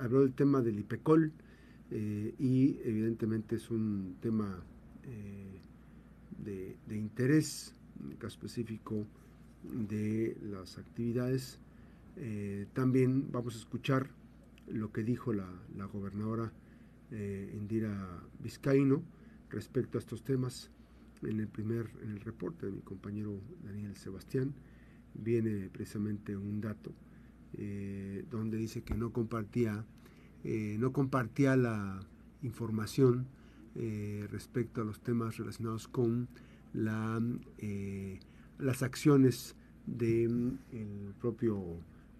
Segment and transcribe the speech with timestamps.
[0.00, 1.32] habló del tema del IPECOL
[1.90, 4.62] y evidentemente es un tema
[6.38, 9.06] de, de, interés, en el caso específico
[9.62, 11.60] de las actividades.
[12.72, 14.10] también vamos a escuchar
[14.68, 16.52] lo que dijo la, la gobernadora
[17.10, 19.02] Indira Vizcaíno
[19.50, 20.70] respecto a estos temas
[21.22, 24.54] en el primer, en el reporte de mi compañero Daniel Sebastián,
[25.14, 26.92] viene precisamente un dato
[27.58, 29.84] eh, donde dice que no compartía,
[30.42, 32.00] eh, no compartía la
[32.42, 33.26] información
[33.74, 36.28] eh, respecto a los temas relacionados con
[36.72, 37.22] la,
[38.58, 39.54] las acciones
[39.86, 41.62] del el propio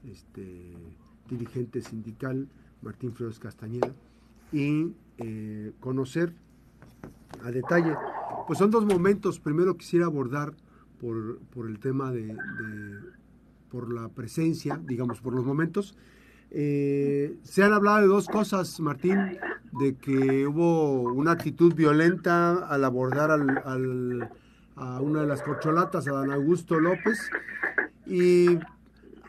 [0.04, 0.72] este,
[1.28, 2.48] dirigente sindical
[2.82, 3.92] Martín Flores Castañeda
[4.52, 4.92] y
[5.80, 6.32] conocer
[7.42, 7.96] a detalle
[8.46, 9.40] pues son dos momentos.
[9.40, 10.54] Primero quisiera abordar
[11.00, 12.36] por, por el tema de,
[13.74, 15.96] por la presencia, digamos, por los momentos.
[16.52, 19.36] Eh, se han hablado de dos cosas, Martín,
[19.72, 24.30] de que hubo una actitud violenta al abordar al,
[24.76, 27.18] a una de las corcholatas, a Dan Augusto López,
[28.06, 28.60] y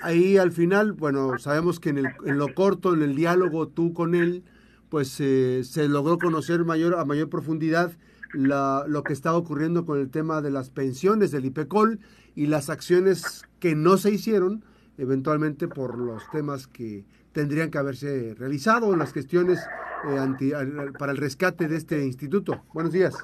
[0.02, 3.96] ahí al final, bueno, sabemos que en, el, en lo corto, en el diálogo tú
[3.96, 4.44] con él,
[4.90, 7.94] pues eh, se logró conocer mayor, a mayor profundidad
[8.36, 12.00] lo que está ocurriendo con el tema de las pensiones del IPECOL
[12.36, 14.64] y las acciones que no se hicieron,
[14.98, 19.60] eventualmente por los temas que tendrían que haberse realizado, las gestiones
[20.08, 22.64] eh, para el rescate de este instituto.
[22.74, 23.16] Buenos días.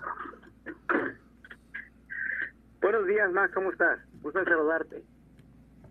[2.82, 4.00] Buenos días, Max, ¿cómo estás?
[4.22, 5.04] Gusto saludarte.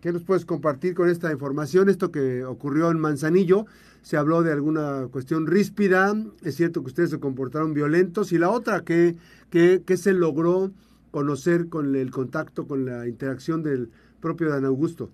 [0.01, 1.87] ¿Qué nos puedes compartir con esta información?
[1.87, 3.65] Esto que ocurrió en Manzanillo,
[4.01, 8.49] se habló de alguna cuestión ríspida, es cierto que ustedes se comportaron violentos, y la
[8.49, 9.15] otra, ¿qué,
[9.51, 10.71] se logró
[11.11, 15.11] conocer con el contacto, con la interacción del propio Dan Augusto?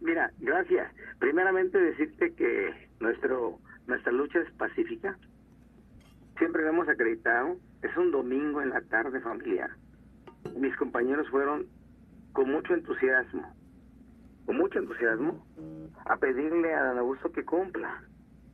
[0.00, 0.90] Mira, gracias.
[1.18, 5.18] Primeramente decirte que nuestro nuestra lucha es pacífica.
[6.38, 7.58] Siempre lo hemos acreditado.
[7.82, 9.70] Es un domingo en la tarde familiar.
[10.58, 11.66] Mis compañeros fueron
[12.32, 13.55] con mucho entusiasmo
[14.46, 15.44] con mucho entusiasmo
[16.06, 18.02] a pedirle a Don Augusto que cumpla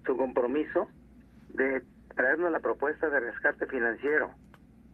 [0.07, 0.89] su compromiso
[1.51, 1.83] de
[2.17, 4.31] traernos la propuesta de rescate financiero,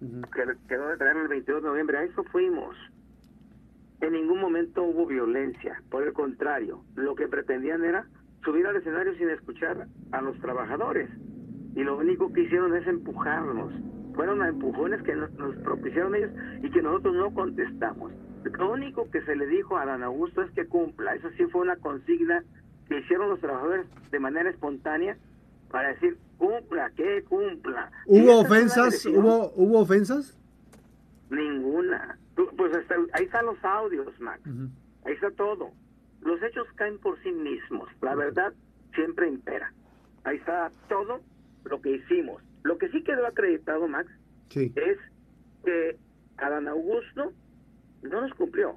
[0.00, 1.98] que quedó de traerlo el 22 de noviembre.
[1.98, 2.76] A eso fuimos.
[4.00, 8.06] En ningún momento hubo violencia, por el contrario, lo que pretendían era
[8.44, 11.08] subir al escenario sin escuchar a los trabajadores.
[11.74, 13.72] Y lo único que hicieron es empujarnos.
[14.14, 15.30] Fueron a empujones que nos
[15.62, 16.30] propiciaron ellos
[16.62, 18.12] y que nosotros no contestamos.
[18.44, 21.14] Lo único que se le dijo a Dan Augusto es que cumpla.
[21.14, 22.42] Eso sí fue una consigna
[22.88, 25.16] que hicieron los trabajadores de manera espontánea
[25.70, 27.90] para decir cumpla, que cumpla.
[28.06, 29.04] ¿Hubo ofensas?
[29.06, 30.38] ¿Hubo, ¿Hubo ofensas?
[31.30, 32.18] Ninguna.
[32.56, 32.72] Pues
[33.12, 34.40] ahí están los audios, Max.
[35.04, 35.70] Ahí está todo.
[36.22, 37.88] Los hechos caen por sí mismos.
[38.00, 38.52] La verdad
[38.94, 39.72] siempre impera.
[40.24, 41.20] Ahí está todo
[41.64, 42.42] lo que hicimos.
[42.62, 44.10] Lo que sí quedó acreditado, Max,
[44.50, 44.98] es
[45.64, 45.96] que
[46.38, 47.32] a Dan Augusto
[48.02, 48.76] no nos cumplió.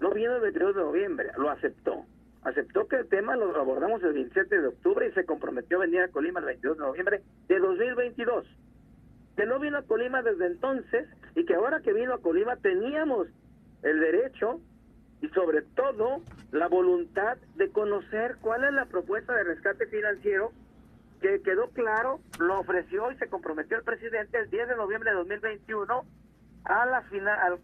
[0.00, 2.04] No vino el 22 de noviembre, lo aceptó.
[2.42, 6.00] Aceptó que el tema lo abordamos el 27 de octubre y se comprometió a venir
[6.00, 8.46] a Colima el 22 de noviembre de 2022.
[9.36, 13.28] Que no vino a Colima desde entonces y que ahora que vino a Colima teníamos
[13.82, 14.60] el derecho
[15.20, 20.52] y sobre todo la voluntad de conocer cuál es la propuesta de rescate financiero
[21.20, 25.16] que quedó claro, lo ofreció y se comprometió el presidente el 10 de noviembre de
[25.16, 26.04] 2021
[26.64, 27.04] a las,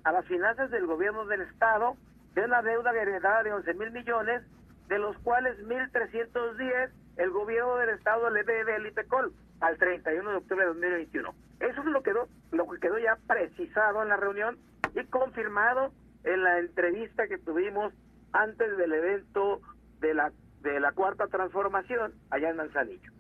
[0.05, 1.97] a, las finanzas del gobierno del Estado
[2.35, 4.43] de una deuda heredada de 11 mil millones,
[4.89, 10.37] de los cuales 1.310 el gobierno del Estado le debe al IPECOL al 31 de
[10.37, 11.35] octubre de 2021.
[11.61, 14.59] Eso es lo, quedó, lo que quedó ya precisado en la reunión
[14.95, 15.93] y confirmado
[16.25, 17.93] en la entrevista que tuvimos
[18.33, 19.61] antes del evento
[20.01, 20.33] de la
[20.63, 23.13] de la cuarta transformación allá en Manzanillo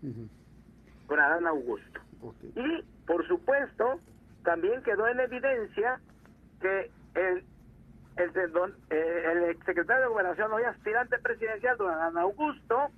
[1.07, 2.01] con Adán Augusto.
[2.57, 4.01] Y por supuesto,
[4.47, 6.01] también quedó en evidencia
[6.61, 7.45] que el,
[8.17, 8.31] el,
[8.91, 12.91] eh, el secretario de Gobernación, hoy aspirante presidencial, don Augusto,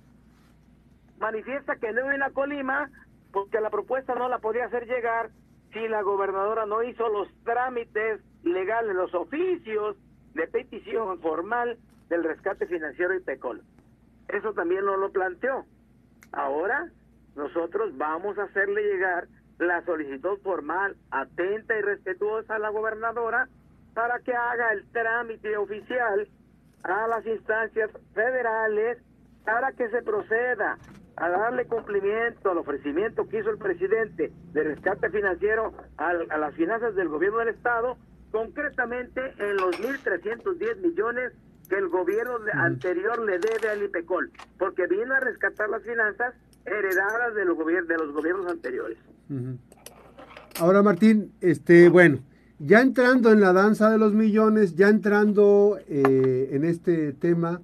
[1.17, 2.91] manifiesta que no viene a Colima
[3.31, 5.31] porque la propuesta no la podía hacer llegar
[5.73, 9.97] si la gobernadora no hizo los trámites legales, los oficios
[10.35, 11.79] de petición formal
[12.09, 13.63] del rescate financiero y PECOL.
[14.27, 15.65] Eso también no lo planteó.
[16.31, 16.91] Ahora
[17.35, 19.27] nosotros vamos a hacerle llegar
[19.59, 23.47] la solicitud formal, atenta y respetuosa a la gobernadora
[23.93, 26.27] para que haga el trámite oficial
[26.83, 28.97] a las instancias federales
[29.43, 30.77] para que se proceda
[31.17, 36.95] a darle cumplimiento al ofrecimiento que hizo el presidente de rescate financiero a, las finanzas
[36.95, 37.97] del gobierno del estado,
[38.31, 41.33] concretamente en los 1.310 millones
[41.67, 46.33] que el gobierno anterior le debe al IPECOL, porque vino a rescatar las finanzas
[46.65, 48.97] heredadas de los, de los gobiernos anteriores.
[50.59, 52.19] Ahora, Martín, este, bueno,
[52.59, 57.61] ya entrando en la danza de los millones, ya entrando eh, en este tema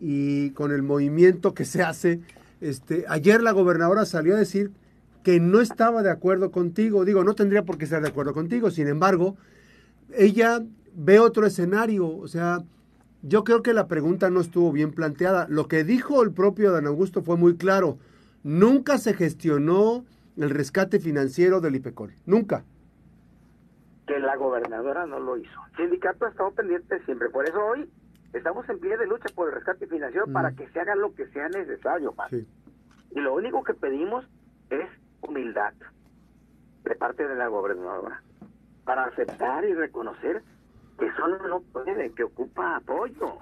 [0.00, 2.20] y con el movimiento que se hace,
[2.60, 4.70] este, ayer la gobernadora salió a decir
[5.22, 7.04] que no estaba de acuerdo contigo.
[7.04, 8.70] Digo, no tendría por qué estar de acuerdo contigo.
[8.70, 9.36] Sin embargo,
[10.14, 10.62] ella
[10.94, 12.08] ve otro escenario.
[12.08, 12.62] O sea,
[13.22, 15.46] yo creo que la pregunta no estuvo bien planteada.
[15.48, 17.98] Lo que dijo el propio Dan Augusto fue muy claro.
[18.42, 20.04] Nunca se gestionó
[20.38, 22.14] el rescate financiero del IPECOL.
[22.26, 22.64] Nunca.
[24.06, 25.60] Que la gobernadora no lo hizo.
[25.72, 27.28] El sindicato ha estado pendiente siempre.
[27.30, 27.90] Por eso hoy
[28.32, 31.26] estamos en pie de lucha por el rescate financiero para que se haga lo que
[31.28, 32.14] sea necesario.
[33.10, 34.24] Y lo único que pedimos
[34.70, 34.88] es
[35.22, 35.74] humildad
[36.84, 38.22] de parte de la gobernadora
[38.84, 40.42] para aceptar y reconocer
[40.98, 43.38] que solo no puede, que ocupa apoyo.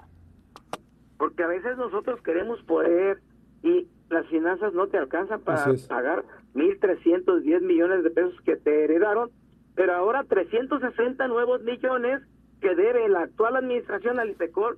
[1.17, 3.21] Porque a veces nosotros queremos poder
[3.63, 6.23] y las finanzas no te alcanzan para pagar
[6.57, 9.29] 1.310 millones de pesos que te heredaron,
[9.75, 12.21] pero ahora 360 nuevos millones
[12.61, 14.77] que debe la actual administración al IPECOR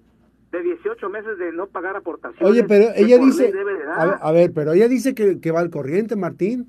[0.51, 2.49] de 18 meses de no pagar aportaciones.
[2.49, 3.53] Oye, pero ella dice,
[3.97, 6.67] a ver, pero ella dice que, que va al corriente, Martín.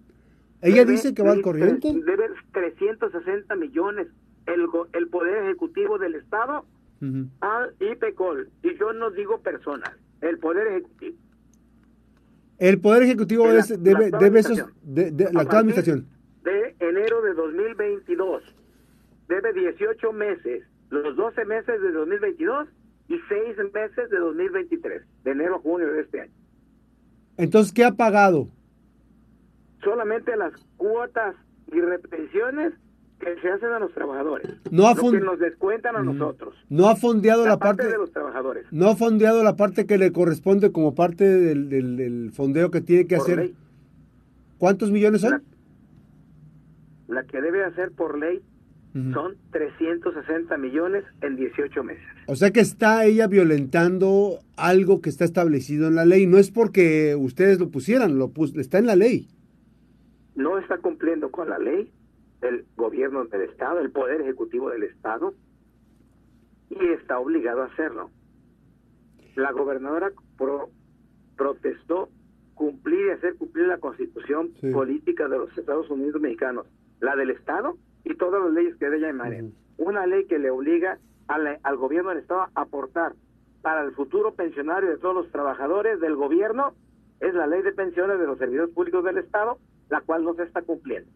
[0.63, 1.89] Ella dice que va al corriente.
[1.93, 4.09] Debe 360 millones
[4.47, 6.65] el, el Poder Ejecutivo del Estado
[7.41, 8.51] al IPECOL.
[8.63, 9.91] Y yo no digo personas,
[10.21, 11.17] el Poder Ejecutivo.
[12.61, 16.07] El Poder Ejecutivo debe, debe esos, de, la actual administración.
[16.45, 18.43] De enero de 2022,
[19.29, 22.69] debe 18 meses, los 12 meses de 2022
[23.09, 26.33] y 6 meses de 2023, de enero a junio de este año.
[27.39, 28.49] Entonces, ¿qué ha pagado?
[29.83, 31.35] Solamente las cuotas
[31.73, 32.75] y repeticiones
[33.21, 34.51] que se hacen a los trabajadores.
[34.71, 36.55] No ha que nos descuentan a nosotros.
[36.69, 38.65] No ha fondeado la, parte, de los trabajadores.
[38.73, 43.07] No ha fondeado la parte que le corresponde como parte del, del, fondeo que tiene
[43.07, 43.53] que hacer.
[44.59, 45.43] ¿Cuántos millones son?
[47.09, 48.43] La, que debe hacer por ley
[49.13, 52.03] son 360 millones en 18 meses.
[52.27, 56.27] O sea que está ella violentando algo que está establecido en la ley.
[56.27, 59.29] No es porque ustedes lo pusieran, lo está en la ley.
[60.35, 61.93] No está cumpliendo con la ley
[62.43, 65.35] el gobierno del Estado, el Poder Ejecutivo del Estado,
[66.71, 68.11] y está obligado a hacerlo.
[69.37, 70.13] La gobernadora
[71.37, 72.09] protestó
[72.55, 76.67] cumplir y hacer cumplir la constitución política de los Estados Unidos mexicanos,
[77.01, 79.55] la del Estado y todas las leyes que de ella emanen.
[79.79, 83.15] Una ley que le obliga al gobierno del Estado a aportar
[83.63, 86.75] para el futuro pensionario de todos los trabajadores del gobierno
[87.21, 89.59] es la ley de pensiones de los servidores públicos del Estado,
[89.89, 91.11] la cual no se está cumpliendo.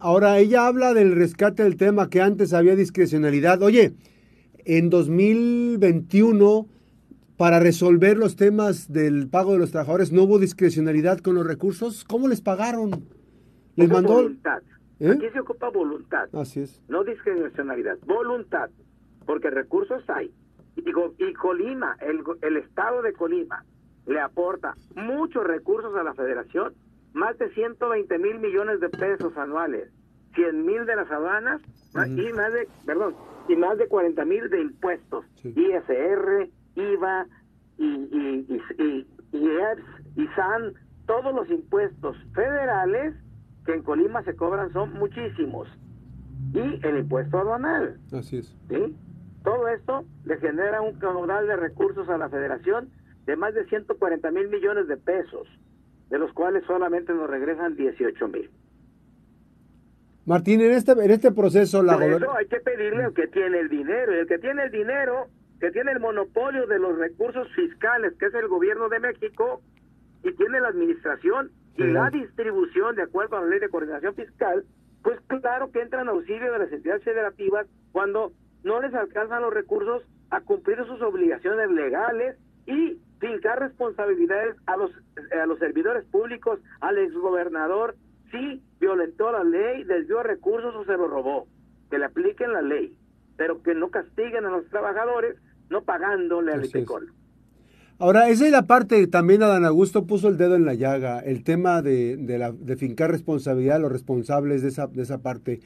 [0.00, 3.62] Ahora, ella habla del rescate del tema que antes había discrecionalidad.
[3.62, 3.94] Oye,
[4.64, 6.68] en 2021,
[7.36, 12.04] para resolver los temas del pago de los trabajadores, ¿no hubo discrecionalidad con los recursos?
[12.04, 13.08] ¿Cómo les pagaron?
[13.74, 14.14] ¿Les mandó?
[14.14, 14.62] Voluntad.
[15.00, 15.10] ¿Eh?
[15.10, 16.28] Aquí se ocupa voluntad.
[16.32, 16.80] Así es.
[16.88, 18.70] No discrecionalidad, voluntad.
[19.26, 20.32] Porque recursos hay.
[20.76, 23.64] Y, digo, y Colima, el, el estado de Colima,
[24.06, 26.74] le aporta muchos recursos a la federación
[27.18, 29.90] más de 120 mil millones de pesos anuales,
[30.34, 31.60] 100 mil de las aduanas
[31.94, 33.16] y más de, perdón,
[33.48, 37.26] y más de 40 mil de impuestos, ISR, IVA
[37.76, 39.82] y, y, y, y, EPS
[40.16, 40.74] y SAN,
[41.06, 43.14] todos los impuestos federales
[43.66, 45.68] que en Colima se cobran son muchísimos.
[46.54, 47.98] Y el impuesto aduanal.
[48.12, 48.56] Así es.
[48.68, 48.96] ¿sí?
[49.42, 52.90] Todo esto le genera un caudal de recursos a la federación
[53.26, 55.48] de más de 140 mil millones de pesos
[56.10, 58.50] de los cuales solamente nos regresan 18 mil.
[60.26, 63.68] Martín, en este, en este proceso la eso hay que pedirle al que tiene el
[63.68, 68.12] dinero, y el que tiene el dinero, que tiene el monopolio de los recursos fiscales,
[68.18, 69.62] que es el gobierno de México,
[70.22, 74.64] y tiene la administración y la distribución de acuerdo a la ley de coordinación fiscal,
[75.02, 78.32] pues claro que entran auxilio de las entidades federativas cuando
[78.64, 82.36] no les alcanzan los recursos a cumplir sus obligaciones legales
[82.66, 84.90] y fincar responsabilidades a los,
[85.40, 87.96] a los servidores públicos, al exgobernador,
[88.30, 91.46] si violentó la ley, desvió recursos o se lo robó.
[91.90, 92.96] Que le apliquen la ley,
[93.36, 95.36] pero que no castiguen a los trabajadores
[95.70, 97.12] no pagándole al IPECOL.
[98.00, 101.42] Ahora, esa es la parte, también Adán Augusto puso el dedo en la llaga, el
[101.42, 105.60] tema de, de, la, de fincar responsabilidad a los responsables de esa, de esa parte.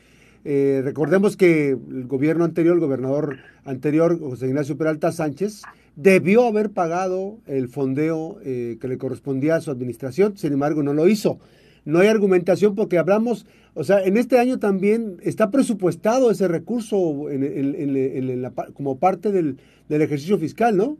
[0.45, 5.63] Eh, recordemos que el gobierno anterior, el gobernador anterior, José Ignacio Peralta Sánchez,
[5.95, 10.95] debió haber pagado el fondeo eh, que le correspondía a su administración, sin embargo no
[10.95, 11.39] lo hizo.
[11.85, 17.27] no hay argumentación porque hablamos, o sea, en este año también está presupuestado ese recurso
[18.75, 19.59] como parte del,
[19.89, 20.97] ejercicio fiscal, ¿no?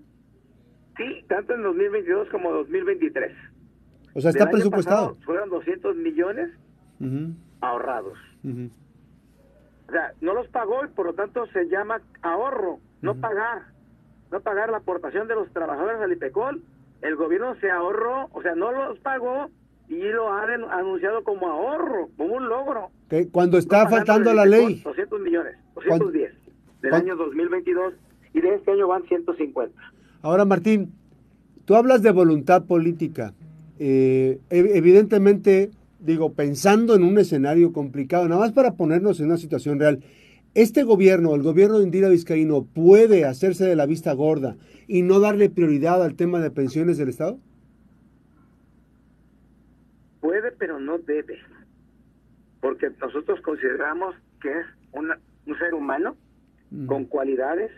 [0.97, 3.33] Sí, tanto en 2022 como 2023.
[4.15, 5.17] O sea, está presupuestado.
[5.25, 6.51] Fueron 200 millones
[7.61, 8.19] ahorrados.
[9.93, 13.65] O sea, no los pagó y por lo tanto se llama ahorro, no pagar.
[14.31, 16.63] No pagar la aportación de los trabajadores al IPECOL.
[17.03, 19.51] El gobierno se ahorró, o sea, no los pagó
[19.91, 22.91] y lo han anunciado como ahorro, como un logro.
[23.33, 24.81] Cuando está faltando la ley.
[24.83, 26.33] 200 millones, 210
[26.81, 27.93] del año 2022
[28.33, 29.79] y de este año van 150.
[30.23, 30.95] Ahora, Martín,
[31.67, 33.35] tú hablas de voluntad política.
[33.79, 35.71] Eh, evidentemente,
[36.03, 40.03] digo, pensando en un escenario complicado, nada más para ponernos en una situación real,
[40.55, 44.57] este gobierno, el gobierno de Indira Vizcaíno, puede hacerse de la vista gorda
[44.87, 47.39] y no darle prioridad al tema de pensiones del Estado?
[50.21, 51.39] Puede, pero no debe.
[52.61, 56.17] Porque nosotros consideramos que es un ser humano
[56.71, 56.87] mm.
[56.87, 57.71] con cualidades,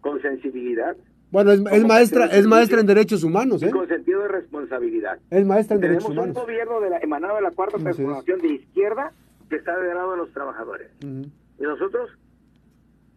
[0.00, 0.96] con sensibilidad,
[1.30, 3.70] bueno, es, maestra es maestra en derechos humanos, ¿eh?
[3.70, 5.18] Con sentido de responsabilidad.
[5.30, 6.34] Es maestra en derechos humanos.
[6.34, 9.12] Tenemos un gobierno de la, emanado de la cuarta transformación de izquierda
[9.48, 10.90] que está del lado de los trabajadores.
[11.00, 12.10] Y nosotros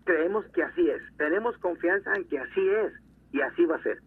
[0.04, 1.02] creemos que así es.
[1.18, 2.94] Tenemos confianza en que así es
[3.32, 4.00] y así va a ser.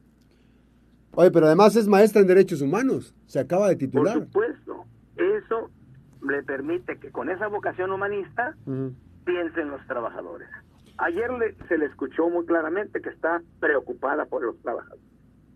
[1.12, 3.14] Oye, pero además es maestra en derechos humanos.
[3.26, 4.14] Se acaba de titular.
[4.14, 4.84] Por supuesto.
[5.16, 5.70] Eso
[6.28, 8.54] le permite que con esa vocación humanista
[9.25, 10.48] piensen los trabajadores.
[10.98, 11.30] Ayer
[11.68, 15.04] se le escuchó muy claramente que está preocupada por los trabajadores.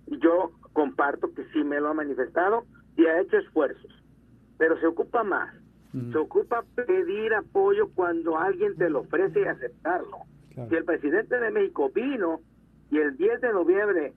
[0.07, 2.65] Yo comparto que sí me lo ha manifestado
[2.97, 3.93] y ha hecho esfuerzos,
[4.59, 5.55] pero se ocupa más.
[6.13, 10.19] Se ocupa pedir apoyo cuando alguien te lo ofrece y aceptarlo.
[10.69, 12.41] Si el presidente de México vino
[12.91, 14.13] y el 10 de noviembre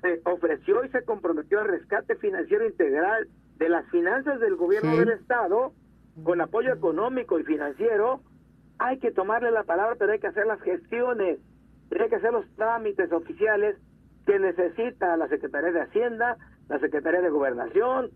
[0.00, 5.10] se ofreció y se comprometió al rescate financiero integral de las finanzas del gobierno del
[5.10, 5.72] Estado,
[6.22, 8.22] con apoyo económico y financiero,
[8.78, 11.38] hay que tomarle la palabra, pero hay que hacer las gestiones,
[11.90, 13.76] hay que hacer los trámites oficiales
[14.26, 16.36] que necesita la Secretaría de Hacienda,
[16.68, 18.10] la Secretaría de Gobernación,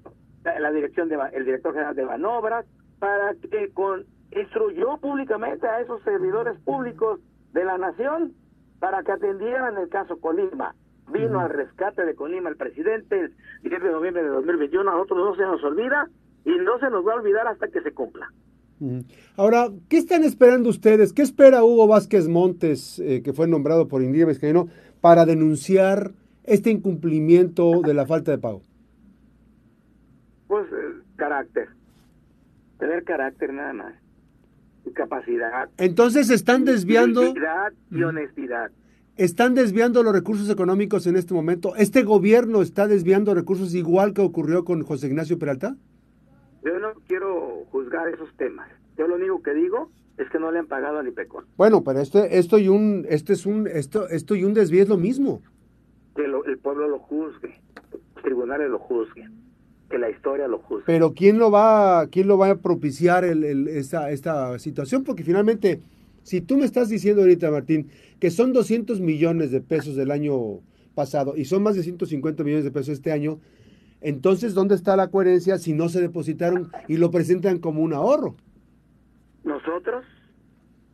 [0.44, 2.66] la, dirección de el director general de Banobras,
[2.98, 7.20] para que con instruyó públicamente a esos servidores públicos
[7.52, 8.32] de la nación
[8.78, 10.74] para que atendieran el caso Colima.
[11.12, 15.18] Vino al rescate de Colima el presidente el 10 de noviembre de 2021, a nosotros
[15.18, 16.08] no se nos olvida
[16.44, 18.28] y no se nos va a olvidar hasta que se cumpla.
[19.36, 21.12] Ahora, ¿qué están esperando ustedes?
[21.12, 24.68] ¿Qué espera Hugo Vázquez Montes, eh, que fue nombrado por Indira Vizcaíno,
[25.00, 26.12] para denunciar
[26.44, 28.62] este incumplimiento de la falta de pago?
[30.48, 31.68] Pues eh, carácter.
[32.78, 33.94] Tener carácter nada más.
[34.84, 35.68] Y capacidad.
[35.78, 37.34] Entonces están desviando.
[37.90, 38.70] y honestidad.
[39.16, 41.76] ¿Están desviando los recursos económicos en este momento?
[41.76, 45.76] ¿Este gobierno está desviando recursos igual que ocurrió con José Ignacio Peralta?
[46.64, 48.68] Yo no quiero juzgar esos temas.
[48.96, 51.44] Yo lo único que digo es que no le han pagado al IPECON.
[51.56, 54.88] Bueno, pero esto, esto y un, este es un, esto, esto y un desvío es
[54.88, 55.42] lo mismo.
[56.14, 59.32] Que el pueblo lo juzgue, los tribunales lo juzguen,
[59.90, 60.84] que la historia lo juzgue.
[60.86, 65.80] Pero quién lo va, quién lo va a propiciar el, esta, esta situación, porque finalmente,
[66.22, 67.88] si tú me estás diciendo ahorita, Martín,
[68.20, 70.60] que son 200 millones de pesos del año
[70.94, 73.40] pasado y son más de 150 millones de pesos este año,
[74.02, 78.34] entonces, ¿dónde está la coherencia si no se depositaron y lo presentan como un ahorro?
[79.44, 80.04] Nosotros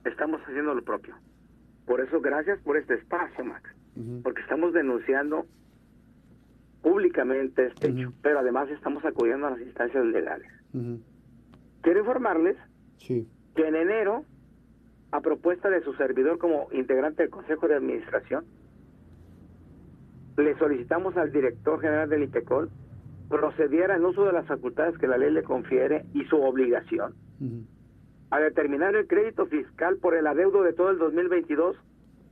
[0.04, 1.14] estamos haciendo lo propio.
[1.86, 3.70] Por eso, gracias por este espacio, Max.
[4.22, 5.46] Porque estamos denunciando
[6.82, 10.50] públicamente este hecho, pero además estamos acudiendo a las instancias legales.
[11.80, 12.56] Quiero informarles
[12.98, 14.24] que en enero,
[15.10, 18.44] a propuesta de su servidor como integrante del Consejo de Administración,
[20.36, 22.70] le solicitamos al director general del IPECOL
[23.28, 27.14] procediera en uso de las facultades que la ley le confiere y su obligación.
[28.30, 31.76] A determinar el crédito fiscal por el adeudo de todo el 2022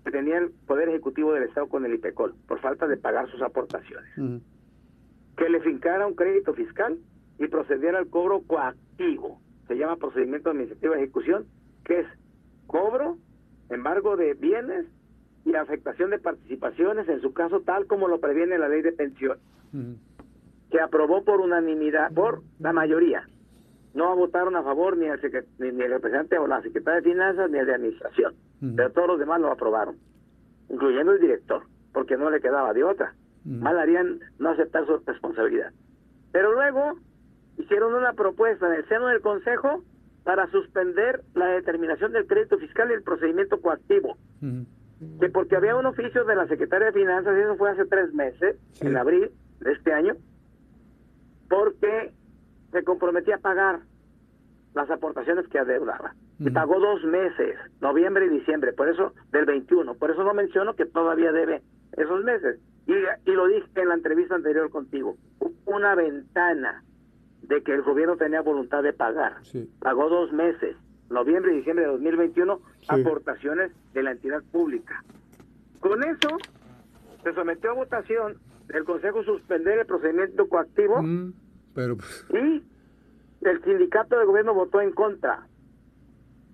[0.05, 3.43] que tenía el Poder Ejecutivo del Estado con el IPECOL por falta de pagar sus
[3.43, 4.09] aportaciones.
[5.37, 6.99] Que le fincara un crédito fiscal
[7.39, 9.41] y procediera al cobro coactivo.
[9.67, 11.47] Se llama procedimiento administrativo de ejecución,
[11.85, 12.07] que es
[12.67, 13.19] cobro,
[13.69, 14.87] embargo de bienes
[15.45, 19.39] y afectación de participaciones, en su caso tal como lo previene la ley de pensión
[20.71, 23.29] que aprobó por unanimidad, por la mayoría.
[23.95, 25.21] No votaron a favor ni el,
[25.59, 28.35] ni, el representante o la secretaria de Finanzas ni el de Administración,
[28.75, 29.97] pero todos los demás lo aprobaron,
[30.69, 33.15] incluyendo el director, porque no le quedaba de otra.
[33.45, 35.73] Mal harían no aceptar su responsabilidad.
[36.33, 36.99] Pero luego
[37.59, 39.83] hicieron una propuesta en el seno del Consejo
[40.25, 44.19] para suspender la determinación del crédito fiscal y el procedimiento coactivo.
[45.21, 48.13] Que porque había un oficio de la Secretaria de Finanzas, y eso fue hace tres
[48.13, 49.31] meses, en abril
[49.61, 50.15] de este año,
[51.49, 52.13] porque
[52.73, 53.81] se comprometía a pagar
[54.75, 56.15] las aportaciones que adeudaba.
[56.39, 59.95] Y pagó dos meses, noviembre y diciembre, por eso del 21.
[59.95, 61.63] Por eso no menciono que todavía debe
[61.97, 62.61] esos meses.
[62.87, 65.17] Y, y lo dije en la entrevista anterior contigo.
[65.65, 66.83] Una ventana
[67.43, 69.37] de que el gobierno tenía voluntad de pagar.
[69.81, 70.77] Pagó dos meses,
[71.09, 75.03] noviembre y diciembre de 2021, aportaciones de la entidad pública.
[75.81, 76.37] Con eso
[77.23, 78.37] se sometió a votación
[78.69, 81.33] el Consejo suspender el procedimiento coactivo mm,
[81.75, 81.97] pero...
[81.97, 82.63] Pues, y
[83.47, 85.47] el sindicato de gobierno votó en contra.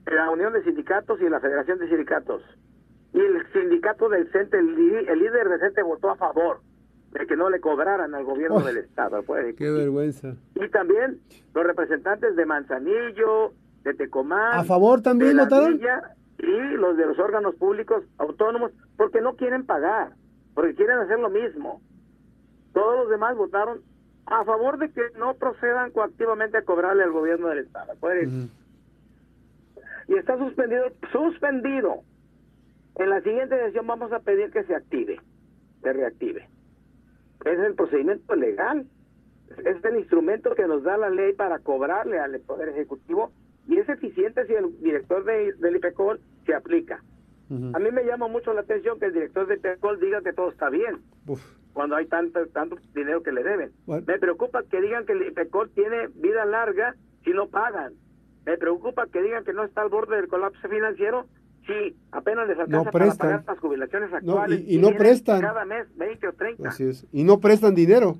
[0.07, 2.43] La Unión de Sindicatos y la Federación de Sindicatos.
[3.15, 6.61] Y el sindicato del CENTE, el, líder del CENTE votó a favor
[7.13, 9.23] de que no le cobraran al gobierno del Estado.
[9.57, 10.35] qué vergüenza.
[10.57, 11.21] Y también
[11.55, 13.53] los representantes de Manzanillo,
[13.85, 14.55] de Tecomán.
[14.55, 15.79] ¿A favor también votaron?
[16.39, 20.15] Y los de los órganos públicos autónomos, porque no quieren pagar,
[20.55, 21.81] porque quieren hacer lo mismo.
[22.73, 23.83] Todos los demás votaron
[24.27, 27.93] a favor de que no procedan coactivamente a cobrarle al gobierno del Estado.
[30.09, 32.03] Y está suspendido, suspendido.
[32.97, 35.21] En la siguiente decisión vamos a pedir que se active,
[35.83, 36.49] se reactive.
[37.45, 38.87] Es el procedimiento legal,
[39.65, 43.33] es el instrumento que nos da la ley para cobrarle al Poder Ejecutivo
[43.67, 47.03] y es eficiente si el director de, del IPECOL se aplica.
[47.75, 50.49] A mí me llama mucho la atención que el director de IPECOL diga que todo
[50.49, 51.03] está bien
[51.73, 53.73] cuando hay tanto, tanto dinero que le deben.
[53.87, 57.95] Me preocupa que digan que el IPECOL tiene vida larga si no pagan.
[58.45, 61.27] Me preocupa que digan que no está al borde del colapso financiero
[61.67, 64.65] si apenas les alcanza para pagar las jubilaciones actuales.
[64.67, 65.41] y, no prestan.
[65.41, 66.69] Cada mes 20 o 30.
[66.69, 67.07] Así es.
[67.13, 68.17] Y no prestan dinero.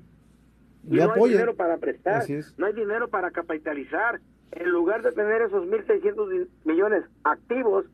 [0.89, 2.23] Y no hay dinero para prestar.
[2.57, 4.21] No hay dinero para capitalizar.
[4.51, 7.85] En lugar de tener esos 1.600 millones activos,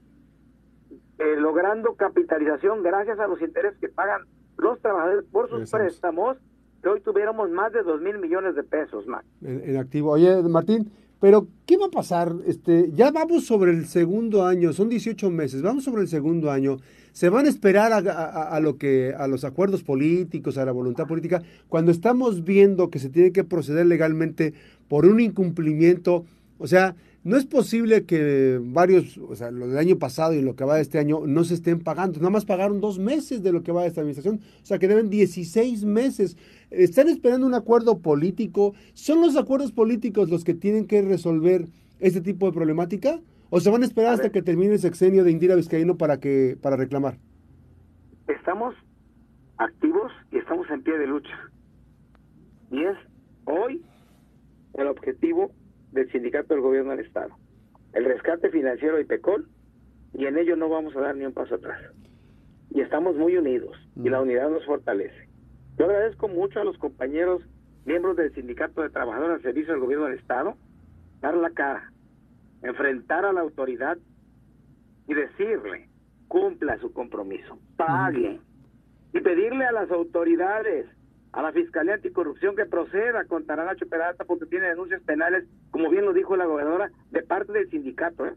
[1.20, 4.24] eh, logrando capitalización gracias a los intereses que pagan
[4.60, 6.38] los trabajadores por sus préstamos,
[6.82, 9.26] que hoy tuviéramos más de dos mil millones de pesos, más.
[9.42, 10.12] En, activo.
[10.12, 12.34] Oye, Martín, pero ¿qué va a pasar?
[12.46, 16.78] Este, ya vamos sobre el segundo año, son 18 meses, vamos sobre el segundo año.
[17.12, 21.42] ¿Se van a esperar a, lo que, a los acuerdos políticos, a la voluntad política,
[21.68, 24.54] cuando estamos viendo que se tiene que proceder legalmente
[24.88, 26.24] por un incumplimiento?
[26.60, 30.56] O sea, no es posible que varios, o sea, lo del año pasado y lo
[30.56, 32.20] que va de este año no se estén pagando.
[32.20, 34.40] Nada más pagaron dos meses de lo que va de esta administración.
[34.62, 36.38] O sea, que deben 16 meses.
[36.72, 38.74] Están esperando un acuerdo político.
[38.94, 41.66] ¿Son los acuerdos políticos los que tienen que resolver
[42.00, 43.20] este tipo de problemática?
[43.50, 46.58] ¿O se van a esperar hasta que termine el sexenio de Indira Vizcaíno para, que,
[46.62, 47.18] para reclamar?
[48.28, 48.76] Estamos
[49.58, 51.36] activos y estamos en pie de lucha.
[52.72, 52.96] Y es
[53.46, 53.82] hoy
[54.76, 55.52] el objetivo
[55.92, 57.36] del sindicato del gobierno del Estado.
[57.94, 59.48] El rescate financiero de PECOL
[60.14, 61.82] y en ello no vamos a dar ni un paso atrás.
[62.72, 65.28] Y estamos muy unidos y la unidad nos fortalece.
[65.78, 67.42] Yo agradezco mucho a los compañeros
[67.86, 70.56] miembros del sindicato de trabajadores al servicio del gobierno del Estado
[71.22, 71.92] dar la cara,
[72.62, 73.98] enfrentar a la autoridad
[75.08, 75.90] y decirle,
[76.28, 78.40] cumpla su compromiso, pague.
[79.12, 80.86] Y pedirle a las autoridades
[81.32, 86.06] a la Fiscalía Anticorrupción que proceda contra Nacho Peralta porque tiene denuncias penales, como bien
[86.06, 88.34] lo dijo la gobernadora, de parte del sindicato, ¿eh?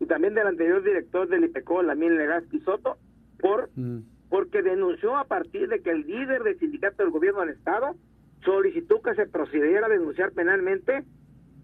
[0.00, 2.98] y también del anterior director del IPECO, Lamín Legazpi Soto,
[3.40, 4.00] por, mm.
[4.28, 7.96] porque denunció a partir de que el líder del sindicato del gobierno del Estado
[8.44, 11.04] solicitó que se procediera a denunciar penalmente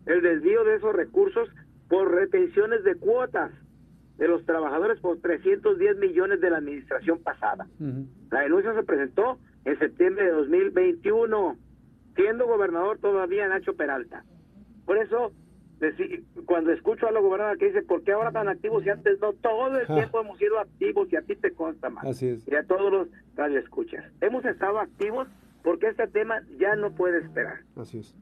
[0.07, 1.49] el desvío de esos recursos
[1.89, 3.53] por retenciones de cuotas
[4.19, 7.67] de los trabajadores por 310 millones de la administración pasada.
[8.31, 11.57] La denuncia se presentó en septiembre de 2021,
[12.17, 14.25] siendo gobernador todavía Nacho Peralta.
[14.85, 15.33] Por eso,
[16.47, 19.33] cuando escucho a la gobernadora que dice, ¿por qué ahora tan activos y antes no?
[19.33, 19.95] Todo el ah.
[19.95, 22.05] tiempo hemos sido activos y a ti te consta más.
[22.05, 22.47] Así es.
[22.47, 24.05] Y a todos los radioescuchas.
[24.21, 25.29] Hemos estado activos
[25.63, 27.61] porque este tema ya no puede esperar.
[27.77, 28.15] Así es.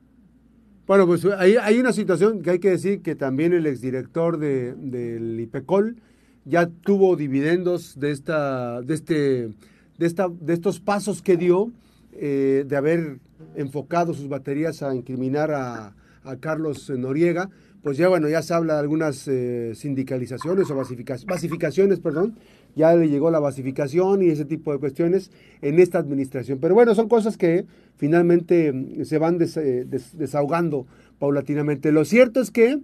[0.86, 4.74] Bueno, pues hay, hay una situación que hay que decir que también el exdirector de,
[4.74, 5.96] del IPECOL
[6.44, 9.50] ya tuvo dividendos de esta, de este
[9.98, 11.70] de, esta, de estos pasos que dio,
[12.12, 13.18] eh, de haber
[13.56, 15.94] enfocado sus baterías a incriminar a,
[16.38, 17.50] Carlos Noriega,
[17.82, 22.36] pues ya bueno, ya se habla de algunas eh, sindicalizaciones o basificaciones, perdón,
[22.76, 26.58] ya le llegó la basificación y ese tipo de cuestiones en esta administración.
[26.60, 30.86] Pero bueno, son cosas que finalmente mm, se van eh, desahogando
[31.18, 31.90] paulatinamente.
[31.90, 32.78] Lo cierto es que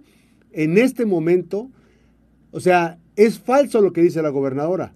[0.51, 1.69] en este momento,
[2.51, 4.93] o sea, es falso lo que dice la gobernadora.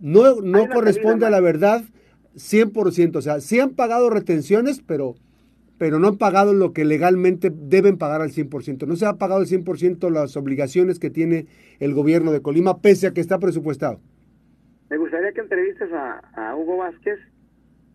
[0.00, 1.84] No, no corresponde a la verdad
[2.34, 3.16] 100%.
[3.16, 5.14] O sea, sí han pagado retenciones, pero,
[5.78, 8.86] pero no han pagado lo que legalmente deben pagar al 100%.
[8.86, 11.46] No se ha pagado al 100% las obligaciones que tiene
[11.78, 14.00] el gobierno de Colima, pese a que está presupuestado.
[14.88, 17.18] Me gustaría que entrevistes a, Hugo Vázquez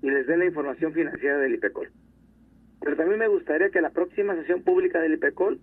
[0.02, 1.92] y les den la información financiera del IPECOL.
[2.82, 5.60] pero también me gustaría que la próxima sesión pública del IPECOL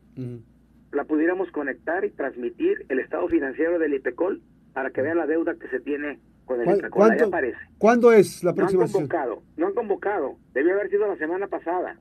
[0.93, 4.43] la pudiéramos conectar y transmitir el estado financiero del IPECOL
[4.75, 7.11] para que vean la deuda que se tiene con el IPECOL.
[7.11, 7.59] Ahí aparece.
[7.79, 8.81] ¿Cuándo es la próxima?
[8.81, 10.37] No han convocado, no han convocado.
[10.55, 11.97] Debió haber sido la semana pasada.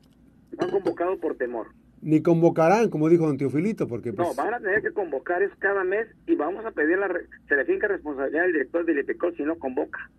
[0.57, 1.67] No han convocado por temor.
[2.01, 4.11] Ni convocarán, como dijo don Teofilito, porque...
[4.11, 4.27] Pues...
[4.27, 7.07] No, van a tener que convocar es cada mes y vamos a pedir la...
[7.47, 10.09] Se le finca responsabilidad al director del IPECOL si no convoca.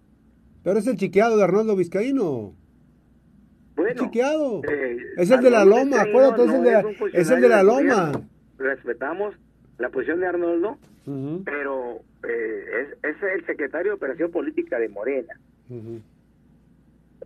[0.63, 2.55] Pero es el chiqueado de Arnoldo Vizcaíno.
[3.75, 4.05] Bueno.
[4.05, 4.63] Chiqueado.
[4.65, 8.13] Eh, es el de la Loma, acuérdate, es, el de, es, el de la Loma.
[8.59, 9.35] Respetamos
[9.79, 10.79] la posición de Arnoldo,
[11.45, 12.65] pero eh,
[13.03, 15.35] es, es, el secretario de Operación Política de Morena.
[15.71, 16.01] Eh,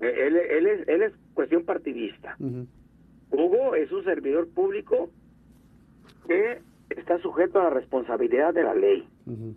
[0.00, 2.36] él, él, es, él es cuestión partidista.
[3.30, 5.10] Hugo es un servidor público
[6.26, 6.60] que
[6.90, 9.08] está sujeto a la responsabilidad de la ley,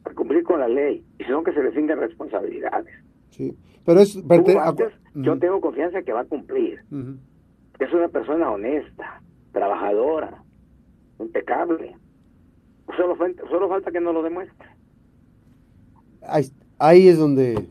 [0.03, 2.93] a cumplir con la ley, y sino que se le finden responsabilidades.
[3.29, 3.55] Sí,
[3.85, 4.15] pero es...
[5.15, 6.81] Yo tengo confianza que va a cumplir.
[7.79, 10.43] Es una persona honesta, trabajadora,
[11.19, 11.95] impecable.
[12.97, 13.15] Solo,
[13.49, 14.67] solo falta que nos lo demuestre.
[16.77, 17.67] Ahí, es donde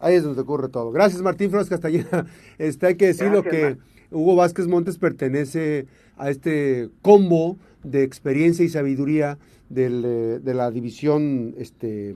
[0.00, 0.90] ahí es donde ocurre todo.
[0.92, 2.26] Gracias Martín Flores Castañeda.
[2.58, 3.76] Este, hay que decirlo que
[4.10, 5.86] Hugo Vázquez Montes pertenece
[6.16, 9.38] a este combo de experiencia y sabiduría
[9.68, 12.14] del, eh, de la división este,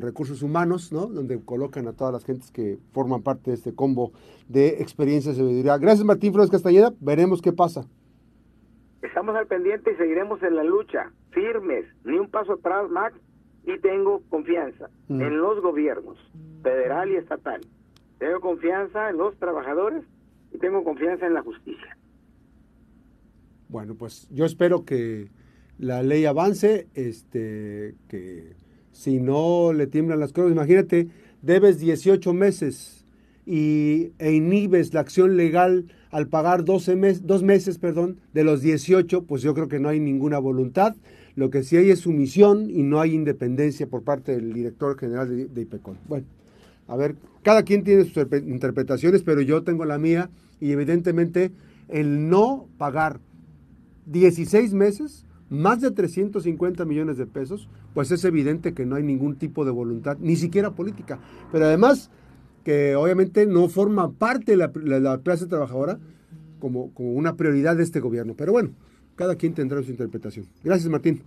[0.00, 1.06] recursos humanos, ¿no?
[1.06, 4.12] Donde colocan a todas las gentes que forman parte de este combo
[4.48, 5.78] de experiencia y sabiduría.
[5.78, 7.86] Gracias Martín Flores Castañeda, veremos qué pasa.
[9.02, 13.14] Estamos al pendiente y seguiremos en la lucha, firmes, ni un paso atrás, Max,
[13.66, 15.20] y tengo confianza mm.
[15.20, 16.18] en los gobiernos,
[16.62, 17.60] federal y estatal.
[18.18, 20.04] Tengo confianza en los trabajadores
[20.52, 21.96] y tengo confianza en la justicia.
[23.68, 25.28] Bueno, pues yo espero que
[25.78, 28.54] la ley avance, este, que
[28.92, 31.08] si no le tiemblan las cosas, imagínate,
[31.42, 33.04] debes 18 meses
[33.44, 38.62] y, e inhibes la acción legal al pagar 12 mes, dos meses perdón, de los
[38.62, 40.94] 18, pues yo creo que no hay ninguna voluntad.
[41.36, 45.28] Lo que sí hay es sumisión y no hay independencia por parte del director general
[45.28, 45.98] de, de IPECON.
[46.08, 46.26] Bueno,
[46.86, 51.52] a ver, cada quien tiene sus interpretaciones, pero yo tengo la mía y evidentemente
[51.88, 53.20] el no pagar
[54.06, 59.36] 16 meses más de 350 millones de pesos, pues es evidente que no hay ningún
[59.36, 61.20] tipo de voluntad, ni siquiera política.
[61.52, 62.10] Pero además
[62.64, 65.98] que obviamente no forma parte de la, clase trabajadora
[66.58, 68.34] como, como una prioridad de este gobierno.
[68.36, 68.70] Pero bueno,
[69.16, 70.46] cada quien tendrá su interpretación.
[70.62, 71.22] Gracias, Martín.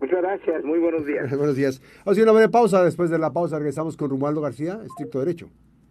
[0.00, 1.30] Muchas gracias, muy buenos días.
[1.36, 1.80] buenos días.
[2.04, 2.84] Vamos a una breve pausa.
[2.84, 5.48] Después de la pausa regresamos con Romualdo García, estricto derecho.